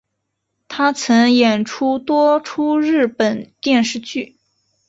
[0.67, 4.39] 她曾演出多出日本电视剧。